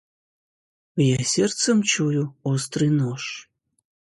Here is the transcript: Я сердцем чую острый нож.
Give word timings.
Я 1.05 1.19
сердцем 1.23 1.83
чую 1.83 2.35
острый 2.41 2.89
нож. 2.89 3.23